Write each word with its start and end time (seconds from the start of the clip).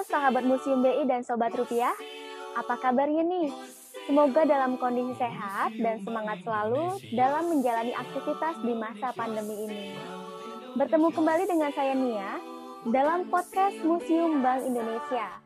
Sahabat 0.00 0.48
Museum 0.48 0.80
BI 0.80 1.04
dan 1.04 1.20
Sobat 1.20 1.52
Rupiah, 1.52 1.92
apa 2.56 2.80
kabarnya 2.80 3.20
nih? 3.20 3.52
Semoga 4.08 4.48
dalam 4.48 4.80
kondisi 4.80 5.12
sehat 5.20 5.76
dan 5.76 6.00
semangat 6.00 6.40
selalu 6.40 6.96
dalam 7.12 7.52
menjalani 7.52 7.92
aktivitas 7.92 8.56
di 8.64 8.72
masa 8.72 9.12
pandemi 9.12 9.68
ini. 9.68 9.92
Bertemu 10.72 11.12
kembali 11.12 11.44
dengan 11.44 11.70
saya 11.76 11.92
Nia 11.92 12.40
dalam 12.88 13.28
podcast 13.28 13.76
Museum 13.84 14.40
Bank 14.40 14.64
Indonesia. 14.64 15.36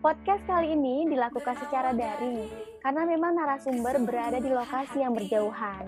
Podcast 0.00 0.40
kali 0.48 0.72
ini 0.72 1.04
dilakukan 1.04 1.60
secara 1.60 1.92
daring 1.92 2.48
karena 2.80 3.02
memang 3.04 3.36
narasumber 3.36 4.00
berada 4.00 4.40
di 4.40 4.48
lokasi 4.48 5.04
yang 5.04 5.12
berjauhan. 5.12 5.84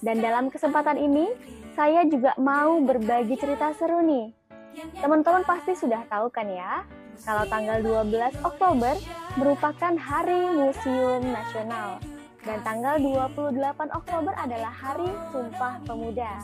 Dan 0.00 0.24
dalam 0.24 0.48
kesempatan 0.48 0.96
ini, 0.96 1.28
saya 1.76 2.08
juga 2.08 2.32
mau 2.40 2.80
berbagi 2.80 3.36
cerita 3.36 3.76
seru 3.76 4.00
nih 4.00 4.43
Teman-teman 4.74 5.46
pasti 5.46 5.72
sudah 5.78 6.02
tahu 6.10 6.26
kan 6.34 6.50
ya, 6.50 6.82
kalau 7.22 7.46
tanggal 7.46 7.78
12 7.78 8.42
Oktober 8.42 8.94
merupakan 9.38 9.94
Hari 9.94 10.50
Museum 10.50 11.22
Nasional 11.30 12.02
dan 12.42 12.58
tanggal 12.66 12.98
28 12.98 13.54
Oktober 13.94 14.34
adalah 14.34 14.72
Hari 14.74 15.10
Sumpah 15.30 15.78
Pemuda. 15.86 16.42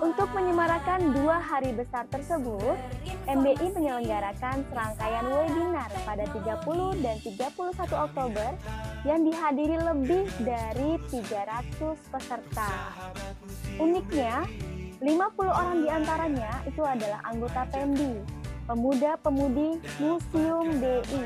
Untuk 0.00 0.32
menyemarakan 0.32 1.12
dua 1.12 1.36
hari 1.36 1.76
besar 1.76 2.08
tersebut, 2.08 2.72
MBI 3.28 3.68
menyelenggarakan 3.76 4.64
serangkaian 4.72 5.28
webinar 5.28 5.92
pada 6.08 6.24
30 6.24 7.04
dan 7.04 7.16
31 7.20 7.76
Oktober 8.08 8.50
yang 9.04 9.20
dihadiri 9.28 9.76
lebih 9.76 10.24
dari 10.40 10.96
300 11.12 12.00
peserta. 12.08 12.96
Uniknya, 13.76 14.48
50 15.00 15.16
orang 15.48 15.80
di 15.80 15.88
antaranya 15.88 16.60
itu 16.68 16.84
adalah 16.84 17.24
anggota 17.24 17.64
PEMDI, 17.72 18.20
pemuda-pemudi 18.68 19.80
Museum 19.96 20.76
DI 20.76 21.24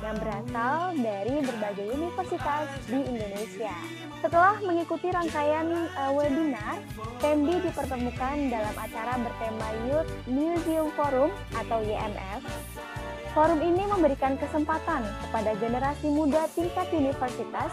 yang 0.00 0.16
berasal 0.16 0.96
dari 0.96 1.36
berbagai 1.44 2.00
universitas 2.00 2.64
di 2.88 2.96
Indonesia. 2.96 3.76
Setelah 4.24 4.56
mengikuti 4.64 5.12
rangkaian 5.12 5.68
uh, 6.00 6.16
webinar, 6.16 6.80
PEMDI 7.20 7.68
dipertemukan 7.68 8.36
dalam 8.48 8.74
acara 8.80 9.12
bertema 9.20 9.68
Youth 9.92 10.10
Museum 10.24 10.88
Forum 10.96 11.28
atau 11.60 11.84
YMF. 11.84 12.40
Forum 13.36 13.60
ini 13.60 13.84
memberikan 13.84 14.40
kesempatan 14.40 15.04
kepada 15.28 15.52
generasi 15.60 16.08
muda 16.08 16.48
tingkat 16.56 16.88
universitas 16.88 17.68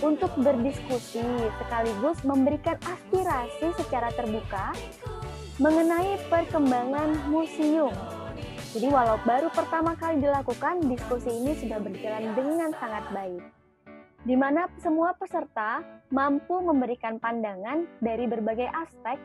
untuk 0.00 0.32
berdiskusi 0.40 1.24
sekaligus 1.60 2.20
memberikan 2.24 2.76
aspirasi 2.84 3.72
secara 3.76 4.08
terbuka 4.16 4.72
mengenai 5.60 6.16
perkembangan 6.32 7.28
museum. 7.28 7.92
Jadi 8.70 8.86
walau 8.88 9.18
baru 9.26 9.52
pertama 9.52 9.92
kali 9.98 10.22
dilakukan, 10.22 10.80
diskusi 10.88 11.28
ini 11.28 11.52
sudah 11.58 11.82
berjalan 11.82 12.32
dengan 12.32 12.70
sangat 12.78 13.04
baik. 13.12 13.44
Di 14.24 14.36
mana 14.36 14.68
semua 14.80 15.16
peserta 15.16 15.82
mampu 16.12 16.60
memberikan 16.60 17.18
pandangan 17.18 17.88
dari 17.98 18.28
berbagai 18.28 18.68
aspek 18.68 19.18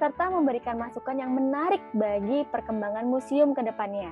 serta 0.00 0.32
memberikan 0.32 0.80
masukan 0.80 1.12
yang 1.12 1.36
menarik 1.36 1.80
bagi 1.92 2.48
perkembangan 2.48 3.04
museum 3.04 3.52
ke 3.52 3.60
depannya. 3.60 4.08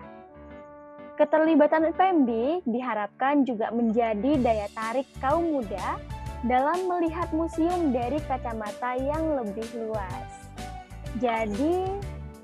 Keterlibatan 1.18 1.90
PMB 1.98 2.62
diharapkan 2.62 3.42
juga 3.42 3.74
menjadi 3.74 4.38
daya 4.38 4.70
tarik 4.70 5.02
kaum 5.18 5.50
muda 5.50 5.98
dalam 6.46 6.86
melihat 6.86 7.26
museum 7.34 7.90
dari 7.90 8.22
kacamata 8.30 8.94
yang 8.94 9.34
lebih 9.34 9.66
luas. 9.74 10.30
Jadi, 11.18 11.90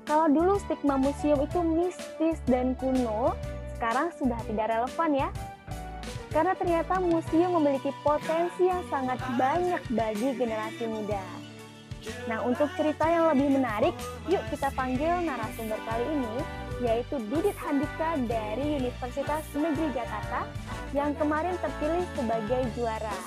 kalau 0.03 0.27
dulu 0.27 0.59
stigma 0.59 0.99
museum 0.99 1.39
itu 1.39 1.63
mistis 1.63 2.43
dan 2.51 2.75
kuno, 2.75 3.31
sekarang 3.79 4.11
sudah 4.19 4.43
tidak 4.43 4.67
relevan 4.67 5.11
ya. 5.23 5.29
Karena 6.35 6.51
ternyata 6.59 6.99
museum 6.99 7.55
memiliki 7.55 7.95
potensi 8.03 8.67
yang 8.67 8.83
sangat 8.91 9.23
banyak 9.39 9.79
bagi 9.95 10.35
generasi 10.35 10.83
muda. 10.83 11.23
Nah, 12.27 12.43
untuk 12.43 12.67
cerita 12.75 13.07
yang 13.07 13.31
lebih 13.31 13.55
menarik, 13.55 13.95
yuk 14.27 14.43
kita 14.51 14.67
panggil 14.75 15.23
narasumber 15.23 15.79
kali 15.87 16.03
ini 16.11 16.64
yaitu 16.83 17.15
Didit 17.31 17.55
Handika 17.55 18.19
dari 18.27 18.83
Universitas 18.83 19.43
Negeri 19.55 19.95
Jakarta 19.95 20.43
yang 20.91 21.15
kemarin 21.15 21.55
terpilih 21.63 22.03
sebagai 22.15 22.61
juara. 22.75 23.17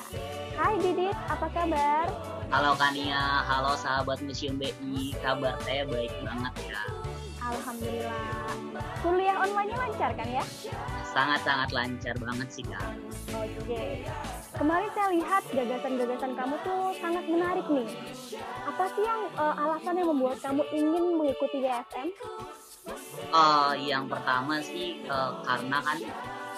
Hai 0.59 0.77
Didit, 0.83 1.17
apa 1.29 1.49
kabar? 1.53 2.07
Halo 2.49 2.73
Kania, 2.77 3.45
halo 3.45 3.77
sahabat 3.77 4.21
Museum 4.25 4.57
BI, 4.57 5.17
kabar 5.21 5.57
saya 5.65 5.85
baik 5.89 6.13
banget 6.25 6.55
ya. 6.73 6.83
Alhamdulillah. 7.49 8.29
Kuliah 9.01 9.37
online-nya 9.41 9.77
lancar 9.81 10.11
kan 10.13 10.29
ya? 10.29 10.45
Sangat-sangat 11.17 11.73
lancar 11.73 12.15
banget 12.21 12.49
sih 12.53 12.65
kak. 12.67 12.93
Oke. 13.33 14.05
Kemarin 14.59 14.91
saya 14.91 15.09
lihat 15.15 15.43
gagasan-gagasan 15.55 16.35
kamu 16.35 16.55
tuh 16.67 16.91
sangat 16.99 17.25
menarik 17.31 17.63
nih. 17.71 17.87
Apa 18.67 18.91
sih 18.91 19.07
yang 19.07 19.31
uh, 19.39 19.55
alasan 19.55 20.03
yang 20.03 20.11
membuat 20.11 20.43
kamu 20.43 20.67
ingin 20.75 21.05
mengikuti 21.15 21.63
YSM? 21.63 22.11
Uh, 23.31 23.79
yang 23.79 24.11
pertama 24.11 24.59
sih 24.59 25.07
uh, 25.07 25.39
karena 25.47 25.79
kan 25.79 25.99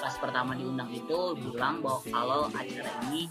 pas 0.01 0.17
pertama 0.17 0.57
diundang 0.57 0.89
itu 0.97 1.37
bilang 1.45 1.85
bahwa 1.85 2.01
kalau 2.09 2.41
acara 2.49 2.89
ini 3.05 3.29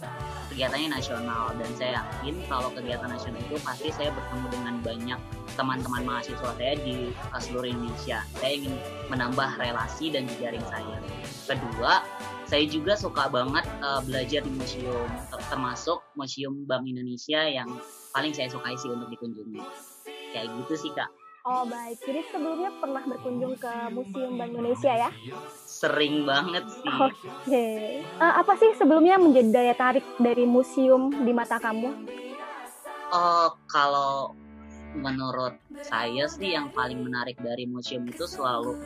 kegiatannya 0.54 1.02
nasional 1.02 1.50
dan 1.58 1.70
saya 1.74 1.92
yakin 1.98 2.38
kalau 2.46 2.70
kegiatan 2.70 3.10
nasional 3.10 3.42
itu 3.42 3.58
pasti 3.66 3.90
saya 3.90 4.14
bertemu 4.14 4.46
dengan 4.54 4.74
banyak 4.86 5.20
teman-teman 5.58 6.02
mahasiswa 6.06 6.50
saya 6.54 6.78
di 6.78 7.10
uh, 7.10 7.42
seluruh 7.42 7.74
Indonesia. 7.74 8.22
Saya 8.38 8.52
ingin 8.54 8.78
menambah 9.10 9.50
relasi 9.58 10.14
dan 10.14 10.30
jejaring 10.30 10.62
saya. 10.70 10.94
Kedua, 11.50 12.06
saya 12.50 12.66
juga 12.66 12.98
suka 12.98 13.30
banget 13.30 13.62
uh, 13.78 14.02
belajar 14.02 14.42
di 14.42 14.50
museum, 14.50 15.06
termasuk 15.46 16.02
Museum 16.18 16.66
Bank 16.66 16.82
Indonesia 16.82 17.46
yang 17.46 17.70
paling 18.10 18.34
saya 18.34 18.50
sukai 18.50 18.74
sih 18.74 18.90
untuk 18.90 19.06
dikunjungi. 19.06 19.62
Kayak 20.34 20.50
gitu 20.58 20.74
sih 20.74 20.90
kak. 20.90 21.06
Oh 21.46 21.62
baik, 21.64 22.02
jadi 22.02 22.26
sebelumnya 22.28 22.74
pernah 22.82 23.00
berkunjung 23.06 23.54
ke 23.54 23.72
Museum 23.94 24.34
Bank 24.34 24.50
Indonesia 24.50 24.92
ya? 24.92 25.10
Sering 25.62 26.26
banget 26.26 26.66
sih. 26.66 26.90
Oke. 26.90 27.14
Okay. 27.46 28.02
Uh, 28.18 28.26
eh, 28.26 28.32
apa 28.42 28.52
sih 28.58 28.74
sebelumnya 28.74 29.14
menjadi 29.16 29.48
daya 29.54 29.74
tarik 29.78 30.04
dari 30.18 30.42
museum 30.42 31.22
di 31.22 31.30
mata 31.30 31.62
kamu? 31.62 32.02
Uh, 33.14 33.48
kalau 33.70 34.34
menurut 34.96 35.54
saya 35.86 36.26
sih 36.26 36.54
yang 36.58 36.70
paling 36.74 37.00
menarik 37.00 37.38
dari 37.38 37.64
museum 37.66 38.02
itu 38.10 38.26
selalu 38.26 38.78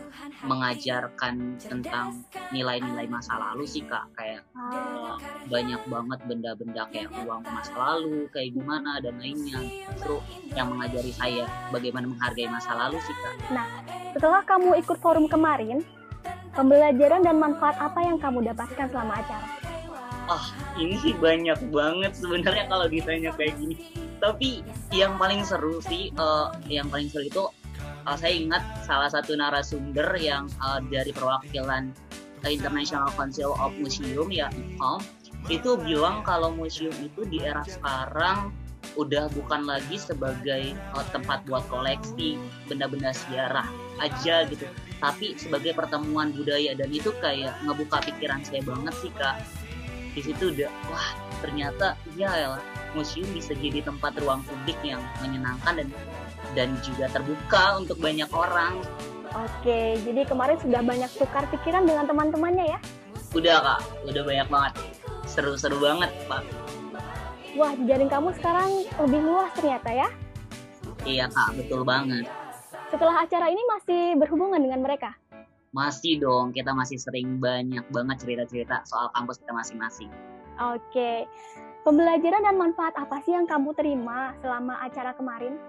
mengajarkan 0.45 1.57
tentang 1.59 2.23
nilai-nilai 2.53 3.09
masa 3.09 3.41
lalu 3.41 3.65
sih 3.65 3.83
kak 3.85 4.05
kayak 4.15 4.45
uh, 4.57 5.17
banyak 5.49 5.81
banget 5.89 6.21
benda-benda 6.29 6.83
kayak 6.93 7.11
uang 7.25 7.43
masa 7.49 7.73
lalu 7.75 8.29
kayak 8.31 8.53
gimana 8.53 9.01
dan 9.01 9.17
lainnya 9.17 9.61
justru 9.93 10.21
yang 10.53 10.69
mengajari 10.71 11.13
saya 11.17 11.45
bagaimana 11.73 12.09
menghargai 12.09 12.49
masa 12.53 12.77
lalu 12.77 13.01
sih 13.01 13.17
kak. 13.17 13.35
Nah 13.53 13.67
setelah 14.13 14.45
kamu 14.45 14.79
ikut 14.85 14.99
forum 15.01 15.27
kemarin 15.27 15.81
pembelajaran 16.55 17.25
dan 17.25 17.37
manfaat 17.41 17.77
apa 17.81 18.01
yang 18.05 18.21
kamu 18.21 18.47
dapatkan 18.53 18.87
selama 18.93 19.19
acara? 19.19 19.74
Oh 20.25 20.45
ini 20.81 20.97
sih 21.05 21.13
banyak 21.13 21.69
banget 21.69 22.17
sebenarnya 22.17 22.65
kalau 22.73 22.87
ditanya 22.89 23.31
kayak 23.37 23.55
gini. 23.61 23.77
Tapi 24.23 24.65
yang 24.97 25.21
paling 25.21 25.45
seru 25.45 25.85
sih 25.85 26.09
uh, 26.17 26.49
yang 26.65 26.89
paling 26.89 27.13
seru 27.13 27.29
itu 27.29 27.45
uh, 28.09 28.17
saya 28.17 28.33
ingat 28.33 28.63
salah 28.89 29.13
satu 29.13 29.37
narasumber 29.37 30.17
yang 30.17 30.49
uh, 30.65 30.81
dari 30.89 31.13
perwakilan 31.13 31.93
International 32.45 33.09
Council 33.17 33.57
of 33.57 33.73
Museum 33.81 34.29
ya 34.29 34.53
ICOM 34.53 35.01
itu 35.53 35.77
bilang 35.81 36.25
kalau 36.25 36.53
museum 36.57 36.93
itu 37.05 37.25
di 37.29 37.45
era 37.45 37.61
sekarang 37.69 38.53
udah 39.01 39.29
bukan 39.33 39.65
lagi 39.69 39.97
sebagai 40.01 40.73
uh, 40.97 41.05
tempat 41.13 41.45
buat 41.45 41.65
koleksi 41.69 42.41
benda-benda 42.69 43.13
sejarah 43.13 43.69
aja 44.01 44.49
gitu. 44.49 44.65
Tapi 45.01 45.37
sebagai 45.37 45.77
pertemuan 45.77 46.33
budaya 46.33 46.73
dan 46.73 46.89
itu 46.89 47.13
kayak 47.21 47.53
ngebuka 47.65 48.01
pikiran 48.09 48.41
saya 48.41 48.65
banget 48.65 48.95
sih 49.05 49.13
kak 49.21 49.37
di 50.15 50.21
situ 50.23 50.55
udah 50.55 50.71
wah 50.89 51.11
ternyata 51.43 51.99
ya 52.15 52.57
museum 52.95 53.27
bisa 53.35 53.53
jadi 53.59 53.83
tempat 53.83 54.15
ruang 54.23 54.47
publik 54.47 54.79
yang 54.87 55.03
menyenangkan 55.19 55.83
dan 55.83 55.89
dan 56.55 56.69
juga 56.87 57.11
terbuka 57.11 57.83
untuk 57.83 57.99
banyak 57.99 58.31
orang. 58.31 58.79
Oke, 59.35 59.99
jadi 60.07 60.23
kemarin 60.23 60.55
sudah 60.63 60.79
banyak 60.79 61.11
tukar 61.19 61.43
pikiran 61.51 61.83
dengan 61.83 62.07
teman-temannya 62.07 62.71
ya? 62.71 62.79
Udah 63.35 63.59
kak, 63.59 63.81
udah 64.07 64.23
banyak 64.23 64.47
banget. 64.47 64.73
Seru-seru 65.27 65.83
banget 65.83 66.15
pak. 66.31 66.47
Wah, 67.59 67.75
jaring 67.75 68.07
kamu 68.07 68.31
sekarang 68.39 68.87
lebih 69.03 69.21
luas 69.27 69.51
ternyata 69.59 69.91
ya? 69.91 70.09
Iya 71.03 71.27
kak, 71.35 71.59
betul 71.59 71.83
banget. 71.83 72.31
Setelah 72.95 73.27
acara 73.27 73.51
ini 73.51 73.63
masih 73.67 74.03
berhubungan 74.23 74.63
dengan 74.63 74.87
mereka? 74.87 75.19
Masih 75.75 76.23
dong, 76.23 76.55
kita 76.55 76.71
masih 76.71 77.03
sering 77.03 77.43
banyak 77.43 77.83
banget 77.91 78.17
cerita-cerita 78.23 78.87
soal 78.87 79.11
kampus 79.11 79.43
kita 79.43 79.51
masing-masing. 79.51 80.07
Oke, 80.55 81.27
Pembelajaran 81.85 82.49
dan 82.49 82.57
manfaat 82.57 82.97
apa 82.97 83.21
sih 83.21 83.37
yang 83.37 83.45
kamu 83.45 83.77
terima 83.77 84.33
selama 84.41 84.81
acara 84.81 85.13
kemarin? 85.13 85.61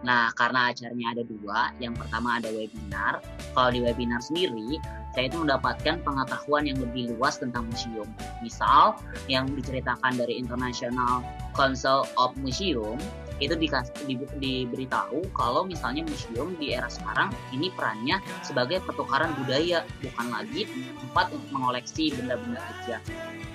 Nah, 0.00 0.32
karena 0.32 0.72
acaranya 0.72 1.12
ada 1.12 1.22
dua, 1.28 1.76
yang 1.76 1.92
pertama 1.92 2.40
ada 2.40 2.48
webinar. 2.48 3.20
Kalau 3.52 3.68
di 3.68 3.84
webinar 3.84 4.24
sendiri, 4.24 4.80
saya 5.12 5.28
itu 5.28 5.36
mendapatkan 5.36 6.00
pengetahuan 6.00 6.64
yang 6.64 6.80
lebih 6.80 7.12
luas 7.14 7.36
tentang 7.36 7.68
museum. 7.68 8.08
Misal, 8.40 8.96
yang 9.28 9.44
diceritakan 9.52 10.16
dari 10.16 10.40
International 10.40 11.20
Council 11.52 12.08
of 12.16 12.32
Museum, 12.40 12.96
itu 13.42 13.54
dikasih, 13.58 13.94
di, 14.06 14.14
diberitahu 14.38 15.34
kalau 15.34 15.66
misalnya 15.66 16.06
museum 16.06 16.54
di 16.56 16.74
era 16.74 16.86
sekarang 16.86 17.34
ini 17.50 17.68
perannya 17.74 18.22
sebagai 18.46 18.78
pertukaran 18.86 19.34
budaya, 19.42 19.82
bukan 20.00 20.26
lagi 20.30 20.70
tempat 21.02 21.26
untuk 21.34 21.50
mengoleksi 21.50 22.14
benda-benda 22.14 22.62
aja. 22.62 22.96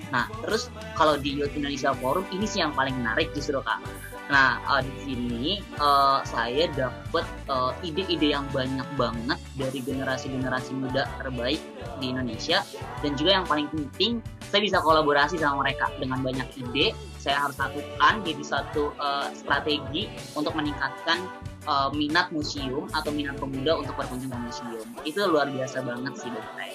Nah, 0.08 0.28
terus 0.44 0.72
kalau 0.96 1.20
di 1.20 1.36
Youth 1.36 1.52
Indonesia 1.52 1.92
Forum 1.96 2.24
ini 2.32 2.48
sih 2.48 2.64
yang 2.64 2.72
paling 2.72 2.96
menarik 2.96 3.28
justru 3.36 3.60
kak 3.60 3.80
Nah, 4.28 4.60
uh, 4.68 4.84
di 4.84 4.92
sini 5.08 5.46
uh, 5.80 6.20
saya 6.20 6.68
dapat 6.76 7.24
uh, 7.48 7.72
ide-ide 7.80 8.36
yang 8.36 8.44
banyak 8.52 8.84
banget 9.00 9.40
dari 9.56 9.80
generasi-generasi 9.80 10.76
muda 10.76 11.08
terbaik 11.16 11.60
di 11.96 12.12
Indonesia 12.12 12.60
dan 13.00 13.16
juga 13.16 13.40
yang 13.40 13.46
paling 13.48 13.72
penting 13.72 14.20
saya 14.52 14.60
bisa 14.60 14.78
kolaborasi 14.84 15.40
sama 15.40 15.64
mereka 15.64 15.88
dengan 15.96 16.20
banyak 16.20 16.48
ide. 16.60 16.92
Saya 17.18 17.44
harus 17.44 17.58
satukan 17.58 18.14
jadi 18.22 18.42
satu 18.46 18.94
uh, 18.96 19.28
strategi 19.34 20.06
untuk 20.38 20.54
meningkatkan 20.54 21.26
uh, 21.66 21.90
minat 21.90 22.30
museum 22.30 22.86
atau 22.94 23.10
minat 23.10 23.36
pemuda 23.36 23.78
untuk 23.82 23.98
berkunjung 23.98 24.30
ke 24.30 24.38
museum. 24.38 24.86
Itu 25.02 25.26
luar 25.26 25.50
biasa 25.50 25.82
banget 25.82 26.14
sih 26.14 26.30
dari 26.30 26.48
saya. 26.54 26.74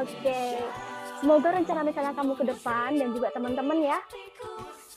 Oke, 0.00 0.42
semoga 1.20 1.48
rencana-rencana 1.56 2.10
kamu 2.16 2.32
ke 2.36 2.44
depan 2.48 2.88
dan 2.96 3.08
juga 3.12 3.28
teman-teman 3.32 3.78
ya 3.80 3.98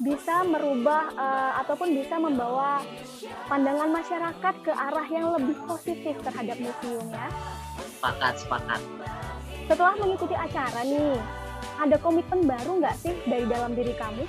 bisa 0.01 0.41
merubah 0.41 1.13
uh, 1.13 1.51
ataupun 1.61 1.93
bisa 1.93 2.17
membawa 2.17 2.81
pandangan 3.45 3.93
masyarakat 3.93 4.55
ke 4.65 4.71
arah 4.73 5.07
yang 5.07 5.29
lebih 5.37 5.53
positif 5.69 6.17
terhadap 6.25 6.57
museum 6.57 7.05
ya. 7.13 7.29
Sepakat, 7.77 8.41
sepakat. 8.41 8.81
Setelah 9.69 9.95
mengikuti 9.95 10.35
acara 10.35 10.81
nih, 10.83 11.15
ada 11.77 11.95
komitmen 12.01 12.43
baru 12.43 12.81
nggak 12.81 12.95
sih 12.99 13.13
dari 13.29 13.45
dalam 13.45 13.77
diri 13.77 13.93
kamu? 13.93 14.25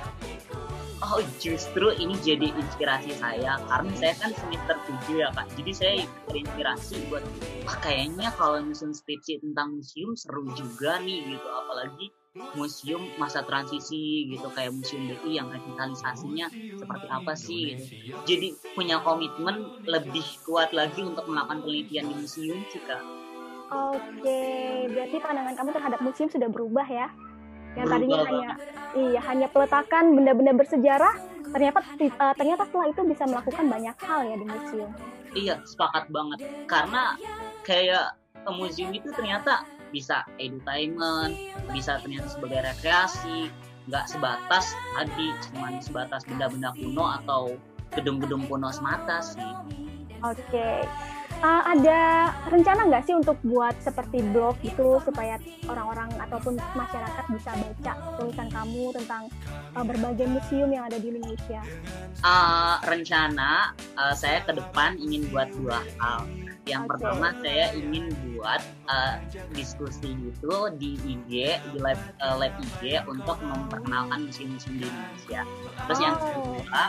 Oh 1.04 1.20
justru 1.36 1.92
ini 2.00 2.16
jadi 2.24 2.48
inspirasi 2.48 3.12
saya 3.20 3.60
karena 3.68 3.92
saya 3.92 4.16
kan 4.24 4.32
semester 4.32 4.76
7 5.04 5.20
ya 5.20 5.28
kak 5.36 5.52
jadi 5.60 5.72
saya 5.76 5.92
terinspirasi 6.32 6.96
buat 7.12 7.20
wah 7.68 7.76
kayaknya 7.84 8.32
kalau 8.40 8.64
nyusun 8.64 8.96
skripsi 8.96 9.44
tentang 9.44 9.76
museum 9.76 10.16
seru 10.16 10.48
juga 10.56 10.96
nih 11.04 11.20
gitu 11.28 11.44
apalagi 11.44 12.08
museum 12.56 13.04
masa 13.20 13.44
transisi 13.44 14.32
gitu 14.32 14.48
kayak 14.56 14.72
museum 14.72 15.04
BI 15.04 15.36
yang 15.36 15.46
revitalisasinya 15.52 16.48
seperti 16.80 17.06
apa 17.12 17.32
sih 17.36 17.76
gitu. 17.76 17.84
Jadi 18.24 18.48
punya 18.72 18.98
komitmen 19.04 19.68
lebih 19.84 20.24
kuat 20.48 20.72
lagi 20.72 21.04
untuk 21.04 21.28
melakukan 21.28 21.60
penelitian 21.60 22.08
di 22.08 22.14
museum 22.16 22.58
juga. 22.72 22.98
Oke, 23.70 24.40
berarti 24.88 25.16
pandangan 25.20 25.54
kamu 25.56 25.70
terhadap 25.72 26.00
museum 26.00 26.28
sudah 26.32 26.48
berubah 26.48 26.86
ya? 26.88 27.08
Yang 27.74 27.86
tadinya 27.90 28.18
hanya 28.26 28.50
iya 28.94 29.20
hanya 29.26 29.46
peletakan 29.50 30.14
benda-benda 30.14 30.52
bersejarah, 30.54 31.14
ternyata 31.50 31.78
uh, 32.22 32.34
ternyata 32.38 32.62
setelah 32.70 32.86
itu 32.90 33.02
bisa 33.06 33.24
melakukan 33.26 33.64
banyak 33.66 33.96
hal 33.98 34.20
ya 34.22 34.36
di 34.38 34.46
museum. 34.46 34.90
Iya, 35.34 35.54
sepakat 35.66 36.06
banget. 36.14 36.38
Karena 36.70 37.18
kayak 37.66 38.14
museum 38.52 38.92
itu 38.92 39.08
ternyata 39.16 39.64
bisa 39.94 40.26
edutainment 40.42 41.38
bisa 41.70 42.02
ternyata 42.02 42.26
sebagai 42.26 42.66
rekreasi 42.66 43.48
nggak 43.86 44.10
sebatas 44.10 44.74
tadi 44.98 45.30
cuma 45.48 45.70
sebatas 45.78 46.26
benda-benda 46.26 46.74
kuno 46.74 47.04
atau 47.22 47.54
gedung-gedung 47.94 48.50
kuno 48.50 48.74
semata 48.74 49.22
sih 49.22 49.38
oke 50.26 50.34
okay. 50.50 50.82
Uh, 51.42 51.62
ada 51.74 52.30
rencana 52.52 52.86
nggak 52.86 53.04
sih 53.08 53.14
untuk 53.16 53.40
buat 53.42 53.74
seperti 53.82 54.22
blog 54.30 54.54
itu 54.62 55.00
supaya 55.02 55.40
orang-orang 55.66 56.12
ataupun 56.20 56.60
masyarakat 56.76 57.24
bisa 57.32 57.50
baca 57.56 57.92
tulisan 58.20 58.48
kamu 58.52 58.84
tentang 58.94 59.22
uh, 59.74 59.84
berbagai 59.84 60.28
museum 60.28 60.70
yang 60.70 60.86
ada 60.86 61.00
di 61.00 61.10
Indonesia? 61.10 61.62
Uh, 62.22 62.78
rencana 62.86 63.74
uh, 63.96 64.14
saya 64.14 64.44
ke 64.46 64.52
depan 64.54 65.00
ingin 65.00 65.26
buat 65.32 65.50
dua 65.56 65.82
hal. 65.98 66.28
Yang 66.64 66.82
okay. 66.88 66.90
pertama 66.96 67.28
saya 67.44 67.66
ingin 67.76 68.04
buat 68.32 68.62
uh, 68.88 69.16
diskusi 69.52 70.16
itu 70.16 70.54
di 70.80 70.96
IG, 71.04 71.60
di 71.60 71.78
live, 71.78 72.04
uh, 72.24 72.36
live 72.40 72.56
IG 72.56 73.04
untuk 73.04 73.36
memperkenalkan 73.44 74.28
museum-museum 74.28 74.80
di 74.80 74.86
Indonesia. 74.88 75.40
Terus 75.84 75.98
oh. 76.00 76.04
yang 76.04 76.16
kedua, 76.16 76.82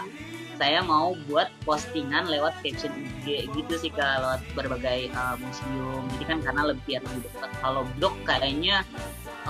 saya 0.55 0.79
mau 0.79 1.11
buat 1.27 1.51
postingan 1.67 2.31
lewat 2.31 2.55
caption 2.63 2.91
IG 2.95 3.51
gitu 3.51 3.73
sih 3.75 3.91
kak 3.91 4.23
lewat 4.23 4.41
berbagai 4.55 5.11
uh, 5.11 5.35
museum 5.35 6.07
jadi 6.15 6.23
kan 6.31 6.37
karena 6.47 6.61
lebih 6.71 7.03
lebih 7.03 7.27
dekat 7.27 7.51
kalau 7.59 7.83
blog 7.99 8.15
kayaknya 8.23 8.87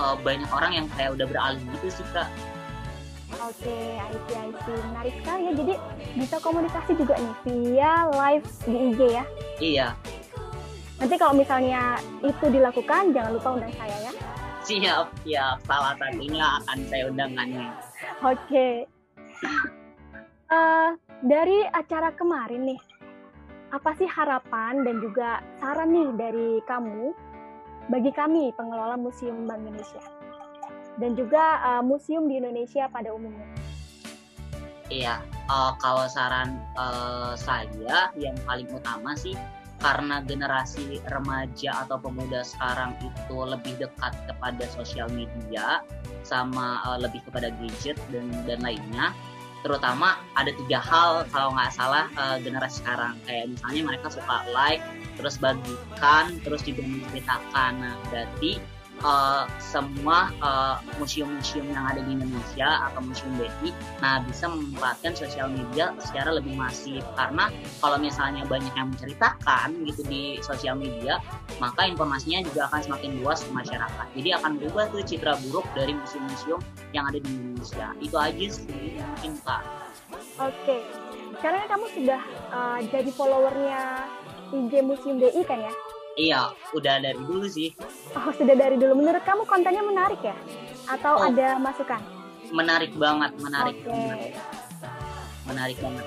uh, 0.02 0.18
banyak 0.18 0.50
orang 0.50 0.82
yang 0.82 0.86
kayak 0.98 1.14
udah 1.14 1.26
beralih 1.30 1.62
gitu 1.78 2.02
sih 2.02 2.06
kak 2.10 2.26
Oke, 3.42 3.68
okay, 3.68 3.98
IT 3.98 4.30
IT 4.32 4.66
menarik 4.86 5.14
sekali 5.18 5.50
ya. 5.50 5.52
Jadi 5.58 5.74
bisa 6.14 6.36
komunikasi 6.38 6.94
juga 6.94 7.18
nih 7.18 7.34
via 7.42 7.92
live 8.06 8.46
di 8.62 8.74
IG 8.94 9.00
ya? 9.02 9.24
Iya. 9.58 9.88
Nanti 10.96 11.14
kalau 11.20 11.34
misalnya 11.36 12.00
itu 12.24 12.46
dilakukan, 12.48 13.12
jangan 13.12 13.30
lupa 13.36 13.48
undang 13.56 13.74
saya 13.76 13.96
ya. 14.00 14.12
Siap, 14.66 15.06
siap. 15.22 15.56
Salah 15.68 15.94
satunya 16.00 16.46
akan 16.64 16.78
saya 16.88 17.02
undangkannya. 17.12 17.68
Oke. 18.24 18.34
Okay. 18.46 18.74
Uh, 20.46 20.94
dari 21.26 21.66
acara 21.74 22.14
kemarin 22.14 22.70
nih, 22.70 22.80
apa 23.74 23.98
sih 23.98 24.06
harapan 24.06 24.86
dan 24.86 25.02
juga 25.02 25.42
saran 25.58 25.90
nih 25.90 26.08
dari 26.14 26.50
kamu 26.70 27.10
bagi 27.90 28.14
kami 28.14 28.54
pengelola 28.54 28.94
Museum 28.94 29.42
Bank 29.50 29.66
Indonesia? 29.66 29.98
dan 30.96 31.12
juga 31.12 31.60
uh, 31.62 31.82
museum 31.84 32.24
di 32.28 32.40
Indonesia 32.40 32.88
pada 32.88 33.12
umumnya. 33.12 33.44
Iya, 34.86 35.18
uh, 35.50 35.74
kalau 35.82 36.06
saran 36.06 36.62
uh, 36.78 37.34
saya 37.34 38.08
yang 38.16 38.36
paling 38.46 38.70
utama 38.70 39.12
sih 39.18 39.34
karena 39.80 40.24
generasi 40.24 40.98
remaja 41.12 41.84
atau 41.84 42.00
pemuda 42.00 42.40
sekarang 42.40 42.96
itu 43.00 43.36
lebih 43.36 43.76
dekat 43.76 44.12
kepada 44.24 44.64
sosial 44.72 45.08
media 45.12 45.84
sama 46.24 46.80
uh, 46.88 46.98
lebih 46.98 47.20
kepada 47.28 47.52
gadget 47.60 47.98
dan 48.10 48.26
dan 48.48 48.60
lainnya. 48.64 49.12
Terutama 49.64 50.22
ada 50.38 50.54
tiga 50.54 50.78
hal 50.78 51.26
kalau 51.34 51.50
nggak 51.56 51.74
salah 51.74 52.06
uh, 52.14 52.38
generasi 52.38 52.80
sekarang. 52.80 53.18
Kayak 53.26 53.56
misalnya 53.56 53.82
mereka 53.94 54.06
suka 54.14 54.36
like 54.54 54.82
terus 55.16 55.36
bagikan 55.40 56.38
terus 56.46 56.62
juga 56.64 56.82
menceritakan. 56.86 57.72
Nah 57.82 57.94
berarti 58.08 58.75
uh, 59.04 59.44
semua 59.60 60.32
uh, 60.40 60.76
museum-museum 60.96 61.68
yang 61.68 61.84
ada 61.84 62.00
di 62.00 62.16
Indonesia 62.16 62.88
atau 62.90 63.00
museum 63.04 63.32
BI 63.36 63.70
nah 64.00 64.22
bisa 64.24 64.48
memanfaatkan 64.48 65.12
sosial 65.12 65.50
media 65.52 65.92
secara 66.00 66.32
lebih 66.36 66.54
masif. 66.56 67.02
Karena 67.18 67.50
kalau 67.82 67.98
misalnya 68.00 68.46
banyak 68.48 68.72
yang 68.72 68.94
menceritakan 68.94 69.74
gitu 69.84 70.02
di 70.06 70.22
sosial 70.40 70.78
media 70.78 71.20
maka 71.58 71.88
informasinya 71.88 72.44
juga 72.46 72.70
akan 72.72 72.80
semakin 72.86 73.10
luas 73.20 73.42
ke 73.44 73.52
masyarakat. 73.52 74.06
Jadi 74.16 74.28
akan 74.36 74.50
berubah 74.60 74.84
tuh 74.92 75.02
citra 75.04 75.34
buruk 75.48 75.66
dari 75.76 75.92
museum-museum 75.92 76.60
yang 76.96 77.04
ada 77.08 77.18
di 77.20 77.28
Indonesia. 77.28 77.92
Itu 78.00 78.16
aja 78.16 78.46
sih 78.48 79.00
mungkin 79.00 79.36
kak. 79.44 79.62
Oke. 80.40 80.84
Sekarang 81.36 81.68
kamu 81.68 81.86
sudah 81.92 82.22
uh, 82.48 82.78
jadi 82.80 83.10
followernya 83.12 83.80
IG 84.54 84.72
Museum 84.80 85.18
DI 85.18 85.42
kan 85.42 85.58
ya 85.60 85.74
Iya, 86.16 86.48
udah 86.72 86.94
dari 87.04 87.20
dulu 87.20 87.44
sih. 87.44 87.76
Oh, 88.16 88.32
sudah 88.32 88.56
dari 88.56 88.80
dulu. 88.80 88.96
Menurut 88.96 89.20
kamu 89.20 89.44
kontennya 89.44 89.84
menarik 89.84 90.20
ya? 90.24 90.32
Atau 90.88 91.20
oh, 91.20 91.28
ada 91.28 91.60
masukan? 91.60 92.00
Menarik 92.48 92.96
banget, 92.96 93.36
menarik 93.36 93.76
okay. 93.84 94.32
Menarik 95.44 95.76
banget. 95.76 96.06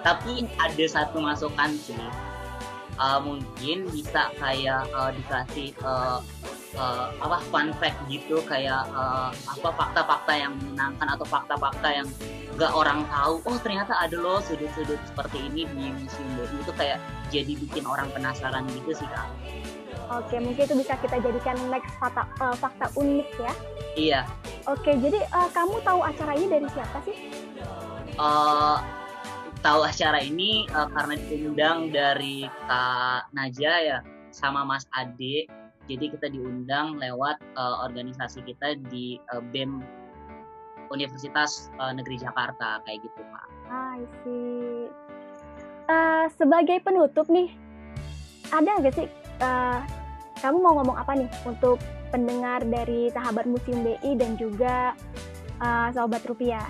Tapi 0.00 0.48
ada 0.56 0.84
satu 0.88 1.20
masukan 1.20 1.76
sih. 1.76 1.92
Uh, 2.96 3.20
mungkin 3.20 3.84
bisa 3.92 4.32
kayak 4.40 4.88
uh, 4.96 5.12
dikasih 5.12 5.76
uh, 5.84 6.24
uh, 6.78 7.10
apa 7.22 7.38
fun 7.50 7.70
fact 7.78 7.98
gitu 8.10 8.42
kayak 8.46 8.86
uh, 8.94 9.30
apa 9.30 9.68
fakta-fakta 9.74 10.32
yang 10.34 10.52
menyenangkan 10.58 11.08
atau 11.18 11.26
fakta-fakta 11.26 11.88
yang 11.90 12.08
gak 12.54 12.70
orang 12.70 13.02
tahu 13.10 13.42
oh 13.46 13.58
ternyata 13.58 13.98
ada 13.98 14.14
loh 14.14 14.38
sudut-sudut 14.38 14.98
seperti 15.10 15.38
ini 15.50 15.66
di 15.74 15.90
museum 15.90 16.28
BI 16.38 16.56
itu 16.62 16.72
kayak 16.78 16.98
jadi 17.34 17.52
bikin 17.58 17.84
orang 17.86 18.06
penasaran 18.14 18.62
gitu 18.70 18.94
sih 18.94 19.08
kak 19.10 19.26
Oke, 20.12 20.36
mungkin 20.36 20.68
itu 20.68 20.76
bisa 20.76 21.00
kita 21.00 21.16
jadikan 21.16 21.56
next 21.72 21.96
fakta, 21.96 22.28
uh, 22.36 22.52
fakta 22.52 22.92
unik 22.92 23.30
ya. 23.40 23.54
Iya. 23.96 24.20
Oke, 24.68 25.00
jadi 25.00 25.24
uh, 25.32 25.48
kamu 25.48 25.80
tahu 25.80 26.04
acara 26.04 26.36
ini 26.36 26.46
dari 26.52 26.68
siapa 26.76 26.98
sih? 27.08 27.16
Uh, 28.20 28.84
tahu 29.64 29.80
acara 29.80 30.20
ini 30.20 30.68
uh, 30.76 30.92
karena 30.92 31.16
diundang 31.24 31.88
dari 31.88 32.44
Kak 32.68 33.32
Naja 33.32 33.72
ya 33.80 33.98
sama 34.28 34.60
Mas 34.68 34.84
Ade. 34.92 35.48
Jadi 35.84 36.16
kita 36.16 36.32
diundang 36.32 36.96
lewat 36.96 37.36
uh, 37.60 37.84
organisasi 37.84 38.40
kita 38.48 38.80
di 38.88 39.20
uh, 39.32 39.44
BEM 39.52 39.84
Universitas 40.88 41.68
uh, 41.80 41.92
Negeri 41.92 42.20
Jakarta 42.20 42.80
kayak 42.84 43.04
gitu 43.04 43.20
Pak. 43.20 43.46
Ah, 43.68 43.92
I 44.00 44.04
see. 44.24 44.88
uh, 45.88 46.24
sebagai 46.32 46.80
penutup 46.80 47.28
nih, 47.28 47.52
ada 48.52 48.80
nggak 48.80 48.94
sih 48.96 49.08
uh, 49.44 49.80
kamu 50.40 50.56
mau 50.60 50.80
ngomong 50.80 50.96
apa 50.96 51.12
nih 51.16 51.30
untuk 51.48 51.80
pendengar 52.12 52.62
dari 52.64 53.08
sahabat 53.10 53.48
Museum 53.48 53.82
BI 53.82 54.12
dan 54.16 54.36
juga 54.36 54.92
uh, 55.58 55.88
Sobat 55.90 56.22
Rupiah? 56.28 56.64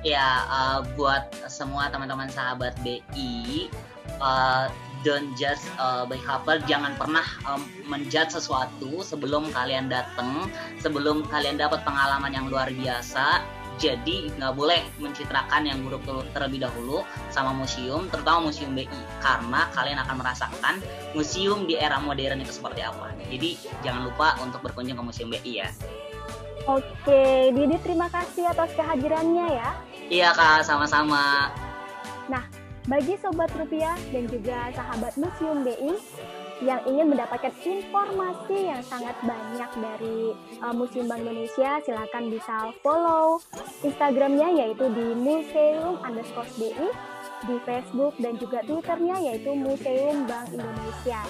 Ya, 0.00 0.48
uh, 0.48 0.80
buat 0.96 1.28
semua 1.44 1.92
teman-teman 1.92 2.32
sahabat 2.32 2.72
BI, 2.80 3.68
uh, 4.16 4.72
don't 5.02 5.32
judge 5.36 5.60
uh, 5.80 6.04
by 6.04 6.18
cover 6.22 6.60
jangan 6.68 6.92
pernah 6.96 7.24
um, 7.48 7.62
menjudge 7.88 8.36
sesuatu 8.36 9.00
sebelum 9.00 9.48
kalian 9.52 9.88
datang 9.88 10.48
sebelum 10.80 11.24
kalian 11.28 11.56
dapat 11.56 11.80
pengalaman 11.84 12.32
yang 12.32 12.46
luar 12.48 12.68
biasa 12.70 13.40
jadi 13.80 14.28
nggak 14.36 14.52
boleh 14.52 14.84
mencitrakan 15.00 15.64
yang 15.64 15.80
buruk 15.80 16.04
terlebih 16.36 16.68
dahulu 16.68 17.00
sama 17.32 17.56
museum 17.56 18.12
terutama 18.12 18.52
museum 18.52 18.76
BI 18.76 18.86
karena 19.24 19.72
kalian 19.72 19.98
akan 20.04 20.16
merasakan 20.20 20.74
museum 21.16 21.64
di 21.64 21.80
era 21.80 21.96
modern 21.96 22.44
itu 22.44 22.52
seperti 22.52 22.84
apa 22.84 23.08
jadi 23.32 23.56
jangan 23.80 24.04
lupa 24.12 24.36
untuk 24.44 24.60
berkunjung 24.60 25.00
ke 25.00 25.04
museum 25.04 25.32
BI 25.32 25.64
ya 25.64 25.70
Oke, 26.68 27.50
Didi 27.56 27.80
terima 27.80 28.12
kasih 28.12 28.52
atas 28.52 28.76
kehadirannya 28.76 29.48
ya. 29.48 29.70
Iya 30.12 30.30
kak, 30.36 30.60
sama-sama. 30.68 31.48
Nah, 32.28 32.44
bagi 32.88 33.14
Sobat 33.20 33.52
Rupiah 33.52 33.96
dan 34.08 34.24
juga 34.30 34.72
sahabat 34.72 35.12
Museum 35.20 35.60
BI 35.60 35.92
yang 36.60 36.80
ingin 36.84 37.16
mendapatkan 37.16 37.52
informasi 37.64 38.68
yang 38.68 38.84
sangat 38.84 39.16
banyak 39.24 39.70
dari 39.80 40.36
uh, 40.60 40.74
Museum 40.76 41.08
Bank 41.08 41.24
Indonesia, 41.24 41.80
silakan 41.80 42.28
bisa 42.28 42.68
follow 42.84 43.40
Instagramnya 43.80 44.48
yaitu 44.64 44.84
di 44.92 45.16
museum 45.16 45.96
underscore 46.04 46.48
BI 46.60 46.88
di 47.44 47.56
Facebook 47.64 48.14
dan 48.20 48.36
juga 48.36 48.60
Twitternya 48.64 49.16
yaitu 49.24 49.50
Museum 49.56 50.28
Bank 50.28 50.52
Indonesia. 50.52 51.20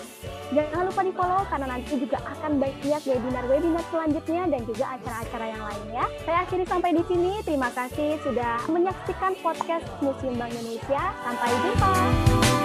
Jangan 0.50 0.82
lupa 0.90 1.00
di 1.06 1.12
follow 1.14 1.42
karena 1.46 1.66
nanti 1.78 1.92
juga 1.98 2.18
akan 2.26 2.52
banyak 2.58 3.02
webinar-webinar 3.06 3.84
selanjutnya 3.90 4.42
dan 4.50 4.60
juga 4.66 4.84
acara-acara 4.98 5.46
yang 5.50 5.62
lainnya. 5.62 6.04
Saya 6.26 6.38
akhiri 6.42 6.64
sampai 6.66 6.90
di 6.96 7.02
sini. 7.06 7.32
Terima 7.46 7.70
kasih 7.70 8.18
sudah 8.26 8.58
menyaksikan 8.66 9.32
podcast 9.40 9.86
Museum 10.02 10.34
Bank 10.34 10.50
Indonesia. 10.50 11.02
Sampai 11.22 11.50
jumpa. 11.62 11.92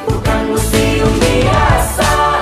Bukan 0.06 0.42
museum 0.54 1.12
biasa. 1.22 2.35